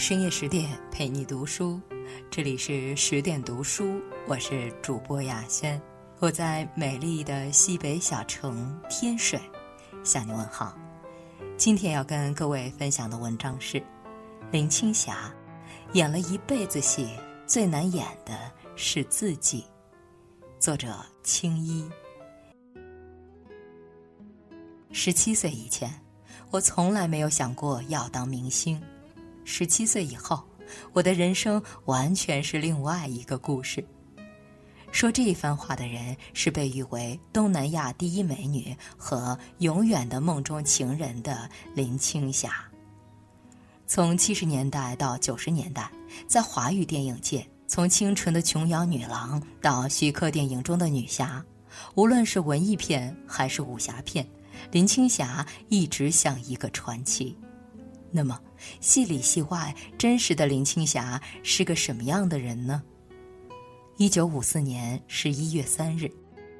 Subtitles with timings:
[0.00, 1.78] 深夜十点陪你读书，
[2.30, 5.78] 这里是十点读书，我是主播雅轩，
[6.20, 9.38] 我在美丽的西北小城天水
[10.02, 10.74] 向你问好。
[11.58, 13.80] 今天要跟各位分享的文章是
[14.50, 15.30] 林青霞
[15.92, 17.06] 演了一辈子戏，
[17.46, 19.66] 最难演的是自己。
[20.58, 21.86] 作者青衣。
[24.92, 25.92] 十七岁以前，
[26.50, 28.82] 我从来没有想过要当明星。
[29.50, 30.40] 十七岁以后，
[30.92, 33.84] 我的人生完全是另外一个故事。
[34.92, 42.64] 说这一番话的人是被誉为东南亚第一美女和永远的梦中情人的林青霞。
[43.88, 45.90] 从七十年代到九十年代，
[46.28, 51.44] 在华语电影界，从清纯的琼瑶女郎到徐克电影中的女侠，
[51.96, 54.24] 无论是文艺片还是武侠片，
[54.70, 57.36] 林青霞一直像一个传奇。
[58.10, 58.38] 那么，
[58.80, 62.82] 戏里戏外，真实的林青霞是个什么样的人呢？
[63.96, 66.10] 一九五四年十一月三日，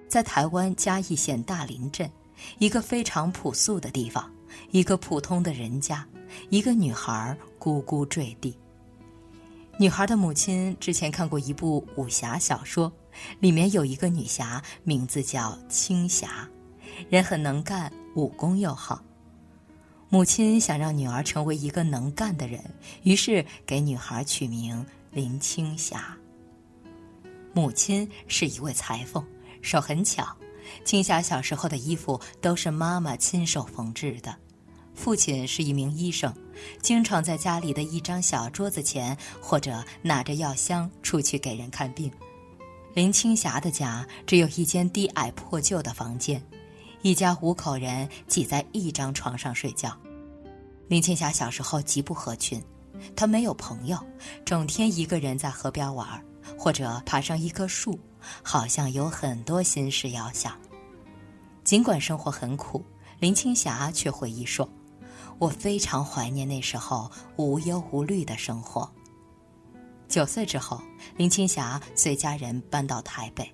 [0.09, 2.11] 在台湾嘉义县大林镇，
[2.59, 4.31] 一个非常朴素的地方，
[4.71, 6.07] 一个普通的人家，
[6.51, 8.57] 一个女孩咕咕坠地。
[9.79, 12.93] 女孩的母亲之前看过一部武侠小说，
[13.41, 16.49] 里面有一个女侠，名字叫青霞，
[17.09, 19.03] 人很能干，武功又好。
[20.13, 22.61] 母亲想让女儿成为一个能干的人，
[23.05, 26.17] 于是给女孩取名林青霞。
[27.53, 29.25] 母亲是一位裁缝，
[29.63, 30.37] 手很巧。
[30.85, 34.35] 青霞小时候的衣服都是妈妈亲手缝制的。
[34.97, 36.35] 父亲是一名医生，
[36.83, 42.11] 经常在家里的一张小桌子前，或者拿着药箱出去给人看病。
[42.95, 46.43] 林青霞的家只有一间低矮破旧的房间。
[47.03, 49.97] 一家五口人挤在一张床上睡觉。
[50.87, 52.63] 林青霞小时候极不合群，
[53.17, 53.99] 她没有朋友，
[54.45, 56.23] 整天一个人在河边玩，
[56.59, 57.99] 或者爬上一棵树，
[58.43, 60.59] 好像有很多心事要想。
[61.65, 62.85] 尽管生活很苦，
[63.19, 64.69] 林青霞却回忆说
[65.39, 68.91] ：“我非常怀念那时候无忧无虑的生活。”
[70.09, 70.83] 九岁之后，
[71.17, 73.51] 林青霞随家人搬到台北。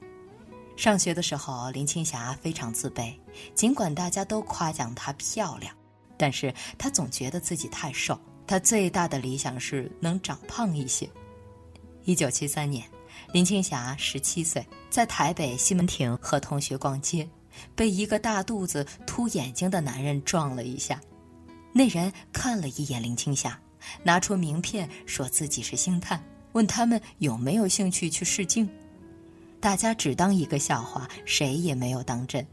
[0.77, 3.15] 上学的时候，林青霞非常自卑。
[3.55, 5.75] 尽管大家都夸奖她漂亮，
[6.17, 8.19] 但是她总觉得自己太瘦。
[8.47, 11.09] 她最大的理想是能长胖一些。
[12.05, 12.87] 一九七三年，
[13.33, 17.29] 林青霞十七岁，在台北西门町和同学逛街，
[17.75, 21.01] 被一个大肚子、凸眼睛的男人撞了一下。
[21.73, 23.59] 那人看了一眼林青霞，
[24.03, 26.23] 拿出名片，说自己是星探，
[26.53, 28.71] 问他们有没有兴趣去试镜。
[29.67, 32.47] 大家只当一个笑话，谁也没有当真。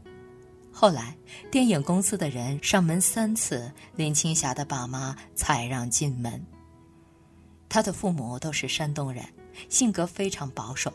[0.72, 1.16] 后来，
[1.48, 6.44] 电影公司的人上门三次，林青霞的爸妈才让进门。
[7.68, 9.24] 她的父母都是山东人，
[9.68, 10.92] 性格非常保守，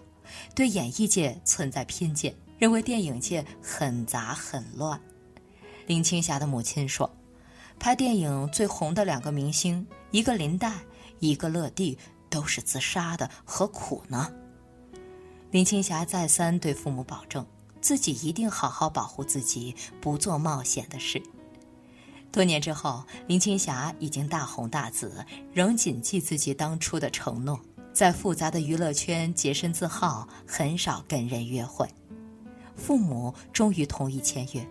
[0.53, 4.99] 对演艺界存在偏见，认为电影界很杂很乱。
[5.87, 7.09] 林青霞的母亲说
[7.79, 10.69] ：“拍电影最红的两个明星，一个林黛，
[11.19, 11.97] 一个乐蒂，
[12.29, 14.29] 都是自杀的，何苦呢？”
[15.51, 17.43] 林青霞再三对父母保证，
[17.81, 21.19] 自己一定好好保护自己，不做冒险的事。
[22.31, 27.59] 多年之后，林青霞已经大红大紫，仍谨记自己当初的承诺，
[27.91, 31.87] 在复杂的娱乐圈洁身自好，很少跟人约会。
[32.75, 34.63] 父母终于同意签约，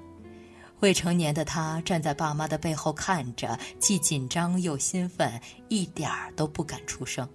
[0.78, 7.28] 未成年的她站在爸妈的背后看着，既紧张又兴奋，一点儿都不敢出声。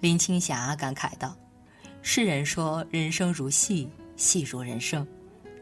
[0.00, 1.36] 林青霞感慨道。
[2.04, 5.06] 世人说人生如戏，戏如人生。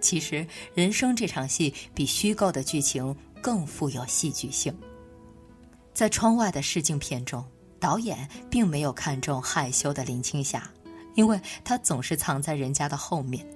[0.00, 4.74] 其实，人生这场戏比虚构的剧情更富有戏剧性。
[5.92, 7.44] 在窗外的试镜片中，
[7.78, 10.68] 导演并没有看中害羞的林青霞，
[11.14, 13.46] 因为她总是藏在人家的后面。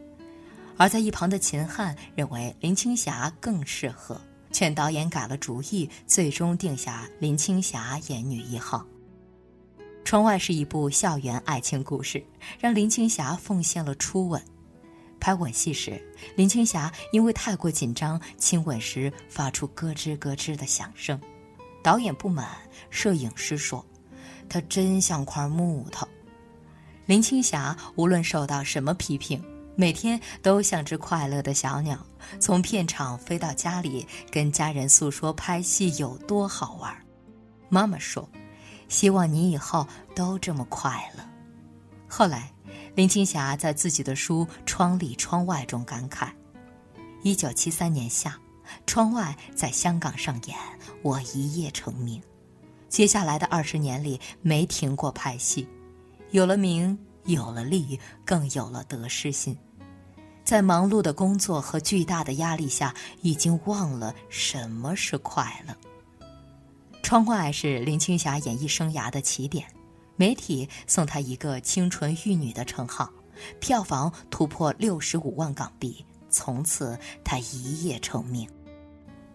[0.76, 4.20] 而在一旁的秦汉认为林青霞更适合，
[4.52, 8.84] 劝导演改了主意，最终定下林青霞演女一号。
[10.04, 12.22] 窗外是一部校园爱情故事，
[12.60, 14.40] 让林青霞奉献了初吻。
[15.18, 16.00] 拍吻戏时，
[16.36, 21.18] 林青霞因为太过紧张，亲吻时发出咯吱咯吱的响声。
[21.82, 22.48] 导演不满，
[22.90, 23.84] 摄影师说
[24.48, 26.06] ：“她真像块木头。”
[27.06, 29.42] 林青霞无论受到什么批评，
[29.74, 31.98] 每天都像只快乐的小鸟，
[32.38, 36.94] 从片场飞到家里，跟家人诉说拍戏有多好玩。
[37.70, 38.28] 妈妈说。
[38.88, 41.24] 希望你以后都这么快乐。
[42.08, 42.52] 后来，
[42.94, 46.28] 林青霞在自己的书《窗里窗外》中感慨：
[47.22, 48.30] 一九七三年夏，
[48.86, 50.56] 《窗外》在香港上演，
[51.02, 52.22] 我一夜成名。
[52.88, 55.66] 接下来的二十年里没停过拍戏，
[56.30, 59.56] 有了名，有了利，更有了得失心。
[60.44, 65.74] 在忙碌的工作和巨大的压力下，已经忘了什么是快乐。
[67.04, 69.66] 窗外是林青霞演艺生涯的起点，
[70.16, 73.12] 媒体送她一个“清纯玉女”的称号，
[73.60, 78.48] 票房突破六十五万港币，从此她一夜成名。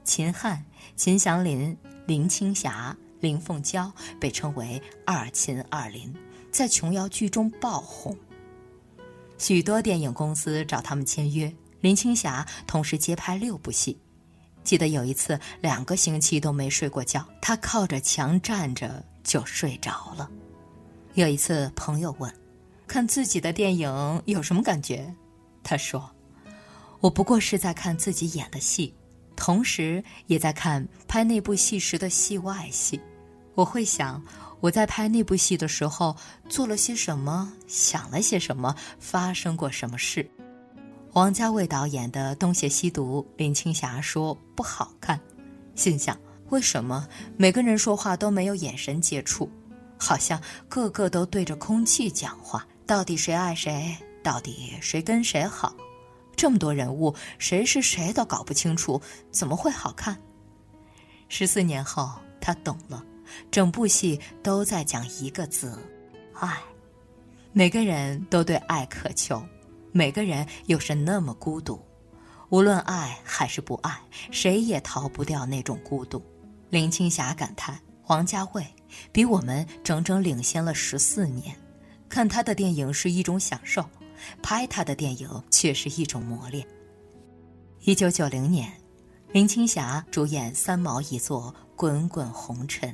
[0.04, 1.78] 秦汉、秦祥林、
[2.08, 6.12] 林青霞、林凤娇被称为“二秦二林”，
[6.52, 8.18] 在琼瑶剧中爆红。
[9.38, 13.96] 许多电影公司找他们签约，林青霞同时接拍六部戏。
[14.70, 20.30] 记得有一次，两个星期都没睡过觉，他靠着墙站着就睡着了。
[21.16, 22.32] 有一次，朋友问
[22.86, 25.12] ：“看自己的电影有什么感觉？”
[25.66, 26.08] 他说
[27.02, 28.94] ：“我不过是在看自己演的戏，
[29.36, 33.02] 同时也在看拍那部戏时的戏外戏。
[33.56, 34.24] 我会想。”
[34.62, 36.16] 我在拍那部戏的时候
[36.50, 40.30] 做了些什么，想了些什么，发生过什么事？
[41.14, 45.20] 王家卫导演的《东邪西毒》，林青霞说不好看，
[45.74, 46.16] 心想
[46.50, 49.50] 为什么每个人说话都没有眼神接触，
[49.98, 52.66] 好像个个都对着空气讲话？
[52.86, 53.96] 到底谁爱谁？
[54.22, 55.76] 到底谁跟谁好？
[56.36, 59.02] 这么多人物，谁是谁都搞不清楚，
[59.32, 60.16] 怎么会好看？
[61.28, 63.04] 十四年后，他懂了。
[63.50, 65.76] 整部戏都在讲一个字，
[66.34, 66.56] 爱。
[67.52, 69.44] 每个人都对爱渴求，
[69.92, 71.80] 每个人又是那么孤独。
[72.50, 74.02] 无论爱还是不爱，
[74.32, 76.22] 谁也逃不掉那种孤独。
[76.70, 78.66] 林青霞感叹：“黄家卫
[79.12, 81.56] 比我们整整领先了十四年。
[82.08, 83.88] 看他的电影是一种享受，
[84.42, 86.66] 拍他的电影却是一种磨练。”
[87.86, 88.74] 一九九零年，
[89.32, 92.90] 林青霞主演三毛一作《滚滚红尘》。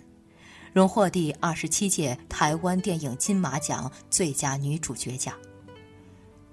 [0.74, 5.34] 荣获第二十七届台湾电影金马奖最佳女主角奖。《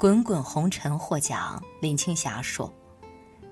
[0.03, 2.75] 滚滚红尘》获奖，林青霞说：“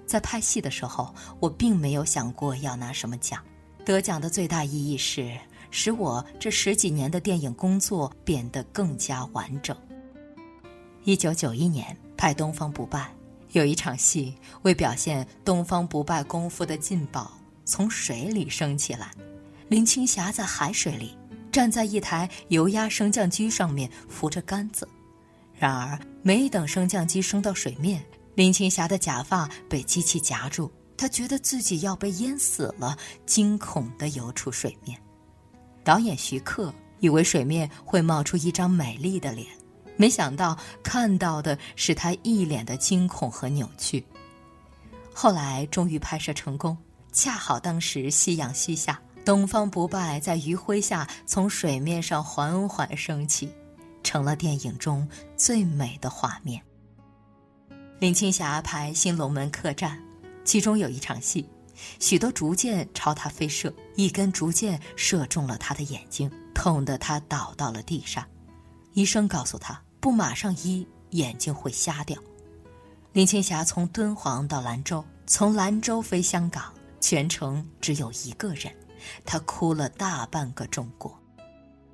[0.05, 3.41] 在拍戏的时候，我并没有想过要拿什么奖。
[3.85, 5.39] 得奖的最大意义是，
[5.71, 9.77] 使我这十几年的电影工作变得更加完整。”
[11.07, 13.03] 一九九一年拍《东方不败》，
[13.53, 17.31] 有一场戏为表现东方不败功夫的劲爆，
[17.65, 19.13] 从水里升起来。
[19.69, 21.17] 林青霞在海水里
[21.53, 24.89] 站在一台油压升降机上面扶着杆子，
[25.61, 28.03] 然而没等升降机升到水面，
[28.35, 32.97] 林青霞的假发被机器夹住，她觉得自己要被淹死了，
[33.27, 34.99] 惊恐地游出水面。
[35.85, 39.47] 导演徐克以为水面会冒出一张美丽的脸，
[39.99, 44.03] 没想到看到的是他一脸的惊恐和扭曲。
[45.13, 46.75] 后来终于拍摄成功，
[47.13, 48.99] 恰好当时夕阳西下。
[49.23, 53.53] 东方不败在余晖下从水面上缓缓升起，
[54.11, 56.61] 成了电影中最美的画面。
[58.01, 59.97] 林青霞拍《新龙门客栈》，
[60.45, 61.49] 其中有一场戏，
[62.01, 68.27] 许多竹箭朝她飞射，一根竹箭射中了她的眼睛，痛得她倒到了地上。
[68.95, 72.21] 医生告诉她，不马上医，眼睛会瞎掉。
[73.13, 78.75] 林青霞从敦煌到兰州，从兰州飞香港，全程只有一个人。
[79.25, 81.17] 她哭了大半个中国。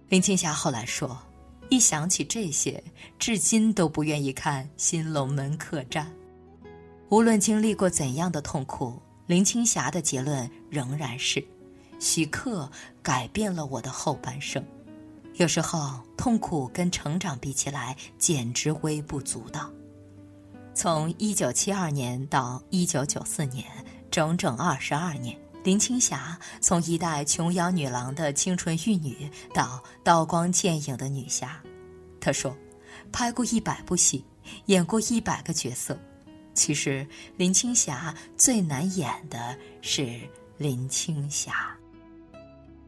[0.09, 1.19] 林青霞后来说
[1.69, 2.83] ：“一想起这些，
[3.19, 6.07] 至今都不愿意看《新龙门客栈》。
[7.09, 11.45] 无论经历过怎样的痛苦，林青霞的结论仍然是：
[11.99, 12.71] 徐克
[13.03, 14.65] 改变了我的后半生。
[15.35, 19.71] 有时候，痛苦跟成长比起来，简直微不足道。
[20.73, 23.65] 从1972年到1994年，
[24.11, 31.61] 整整二十二年。”林青霞从一代琼瑶女郎的清纯玉女到刀光剑影的女侠，
[32.21, 32.57] 她说
[33.11, 34.25] ：“拍过一百部戏，
[34.67, 35.99] 演过一百个角色，
[36.55, 37.05] 其实
[37.37, 40.21] 林青霞最难演的是
[40.57, 41.77] 林青霞。”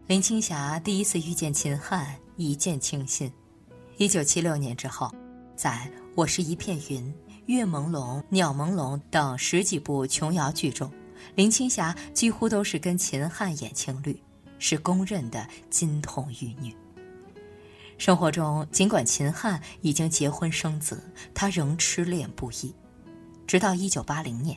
[0.06, 3.28] 林青霞第一次遇见秦汉，一见倾心。
[3.96, 5.12] 一九七六年之后，
[5.56, 7.02] 在《我是一片云》
[7.46, 10.88] 《月朦胧》《鸟朦胧》等十几部琼瑶剧中。
[11.34, 14.20] 林青霞几乎都是跟秦汉演情侣，
[14.58, 16.74] 是公认的金童玉女。
[17.96, 21.02] 生活中，尽管秦汉已经结婚生子，
[21.34, 22.74] 她仍痴恋不已。
[23.46, 24.56] 直到一九八零年，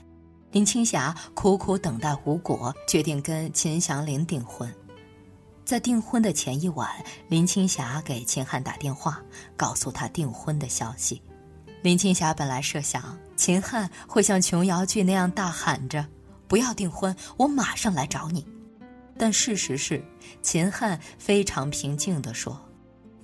[0.52, 4.72] 林青霞苦苦等待无果，决定跟秦祥林订婚。
[5.64, 6.90] 在订婚的前一晚，
[7.30, 9.22] 林青霞给秦汉打电话，
[9.56, 11.22] 告诉他订婚的消息。
[11.82, 16.06] 林青霞本来设想秦汉会像琼瑶剧那样大喊着。
[16.52, 18.46] 不要订婚，我马上来找你。
[19.18, 20.04] 但事实是，
[20.42, 22.62] 秦汉非常平静地说：“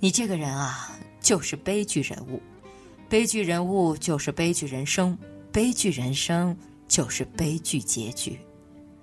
[0.00, 2.40] 你这个人啊，就是悲剧人物，
[3.06, 5.14] 悲剧人物就是悲剧人生，
[5.52, 6.56] 悲剧人生
[6.88, 8.40] 就是悲剧结局。”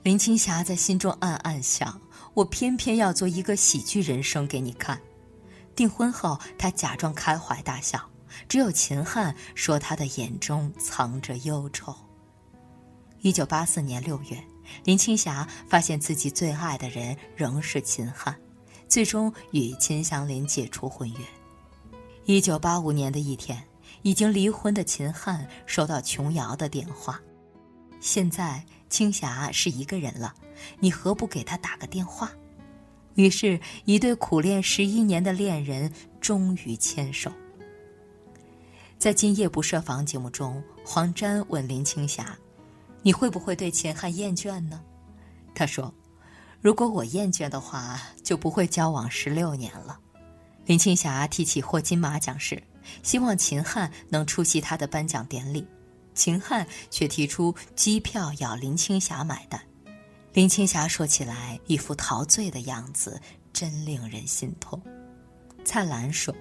[0.01, 2.01] 林青霞在心中暗暗想
[2.33, 4.99] ：“我偏偏要做一个喜剧人生给你看。”
[5.75, 8.01] 订婚后，她假装开怀大笑，
[8.49, 11.95] 只有秦汉说他的眼中藏着忧愁。
[13.25, 14.37] 一九八四年六月。
[14.83, 18.35] 林青霞发现自己最爱的人仍是秦汉，
[18.87, 21.19] 最终与秦祥林解除婚约。
[22.25, 23.63] 一九八五年的一天，
[24.03, 27.19] 已经离婚的秦汉收到琼瑶的电话
[27.99, 30.35] ：“现在青霞是一个人了，
[30.79, 32.31] 你何不给她打个电话？”
[33.15, 35.91] 于是，一对苦恋十一年的恋人
[36.21, 37.31] 终于牵手。
[38.99, 42.37] 在《今夜不设防》节目中，黄沾问林青霞。
[43.05, 44.81] 你会不会对秦汉厌倦呢？
[45.53, 45.93] 他说
[46.59, 49.99] ：“如果我厌倦的话，就不会交往十六年了。”
[50.65, 52.59] 林青霞提起获金马奖时，
[53.03, 55.67] 希望秦汉能出席他的颁奖典礼，
[56.15, 59.61] 秦汉却提出机票要林青霞买单。
[60.33, 63.21] 林青霞说起来一副陶醉的样子，
[63.53, 64.81] 真令人心痛。
[65.63, 66.35] 蔡澜说：“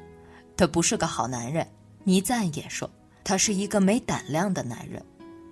[0.56, 1.68] 他不是个好男人。”
[2.04, 2.90] 倪瓒也说
[3.22, 5.04] ：“他是一个没胆量的男人。”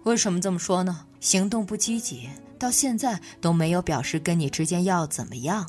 [0.05, 1.07] 为什么这么说呢？
[1.21, 2.29] 行动不积极，
[2.59, 5.69] 到现在都没有表示跟你之间要怎么样。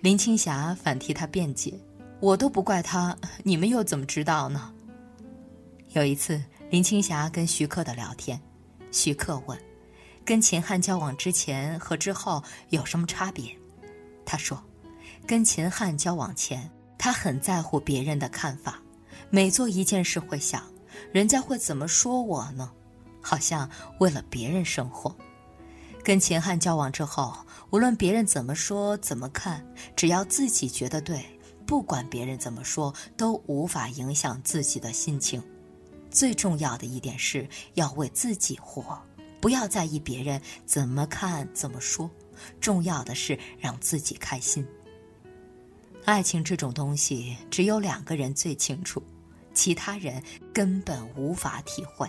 [0.00, 1.72] 林青霞反替他辩解
[2.20, 4.70] ：“我都不怪他， 你们又怎么知道呢？”
[5.94, 8.38] 有一次，林青霞跟徐克的聊天，
[8.90, 9.58] 徐克问
[10.22, 13.56] ：“跟秦汉交往之前和之后有什么差别？”
[14.26, 14.62] 他说
[15.26, 18.82] ：“跟秦汉交往前，他很在乎别人的看法，
[19.30, 20.62] 每做一件事会想，
[21.10, 22.70] 人家会怎么说我呢？”
[23.22, 25.16] 好像为了别人生活，
[26.04, 27.34] 跟秦汉交往之后，
[27.70, 29.64] 无论别人怎么说怎么看，
[29.96, 31.24] 只要自己觉得对，
[31.64, 35.42] 不管别人怎么说，都无法影响自己的心情。
[36.10, 39.00] 最重要的一点是要为自己活，
[39.40, 42.10] 不要在意别人怎么看怎么说，
[42.60, 44.66] 重要的是让自己开心。
[46.04, 49.02] 爱情这种东西，只有两个人最清楚，
[49.54, 52.06] 其他人根本无法体会。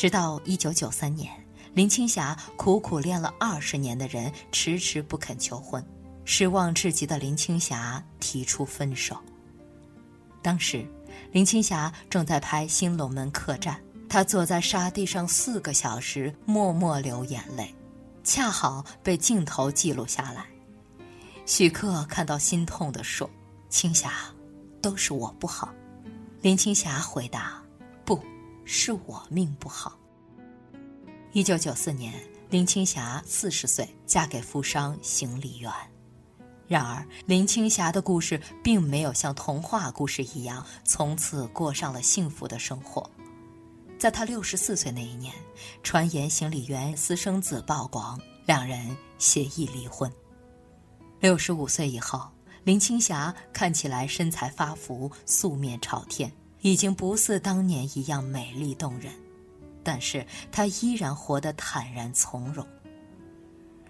[0.00, 1.30] 直到一九九三年，
[1.74, 5.84] 林青霞苦苦恋了二十年的人迟迟不肯求婚，
[6.24, 9.14] 失望至极的林青霞提出分手。
[10.40, 10.86] 当时，
[11.32, 13.74] 林青霞正在拍《新龙门客栈》，
[14.08, 17.74] 她坐在沙地上四个小时，默默流眼泪，
[18.24, 20.46] 恰好被镜头记录下来。
[21.44, 23.28] 许克看到心痛地说
[23.68, 24.14] ：“青霞，
[24.80, 25.68] 都是我不好。”
[26.40, 27.52] 林青霞回答：“。”
[28.72, 29.98] 是我命不好。
[31.32, 32.14] 一九九四年，
[32.50, 35.68] 林青霞四十岁，嫁给富商邢立元。
[36.68, 43.10] 然而，林青霞的故事并没有像童话故事一样从此过上了幸福的生活。
[43.98, 45.34] 在她六十四岁那一年，
[45.82, 50.08] 传言邢立元私生子曝光，两人协议离婚。
[51.18, 52.30] 六十五岁以后，
[52.62, 56.32] 林青霞看起来身材发福，素面朝天。
[56.62, 59.12] 已经不似当年一样美丽动人，
[59.82, 62.66] 但是她依然活得坦然从容。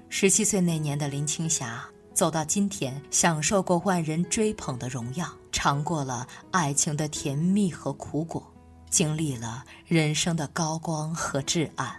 [0.08, 8.44] 十七岁那年的林青霞走到今天，享受过万人追捧的荣耀，尝过了爱情的甜蜜和苦果，
[8.88, 11.94] 经历了人生的高光和至暗。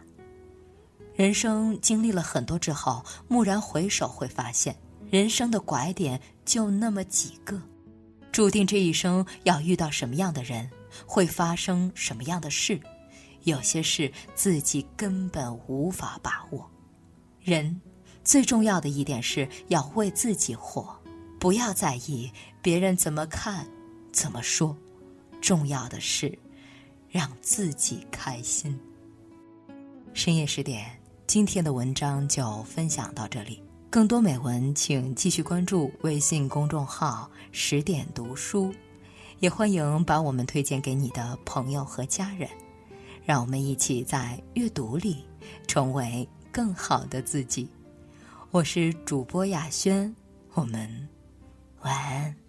[1.16, 4.76] 人生经历了很多之后，蓦然回首，会发现
[5.10, 7.62] 人生的拐点就那么几个。
[8.32, 10.70] 注定这一生要遇到什么样的人，
[11.06, 12.80] 会发生什么样的事，
[13.44, 16.70] 有些事自己根本无法把握。
[17.42, 17.82] 人
[18.24, 20.96] 最重要的一点是要为自己活，
[21.40, 23.68] 不要在意别人怎么看、
[24.12, 24.78] 怎么说，
[25.42, 26.38] 重要的是
[27.10, 28.80] 让自己开心。
[30.14, 33.62] 深夜十点，今天的文章就分享到这里。
[33.92, 38.74] 更多美文，请继续关注微信公众号“十点读书”，
[39.40, 42.50] 也欢迎把我们推荐给你的朋友和家人，
[43.26, 45.26] 让我们一起在阅读里
[45.68, 47.68] 成为更好的自己。
[48.52, 50.16] 我是主播雅轩，
[50.54, 51.10] 我们
[51.82, 52.41] 晚安。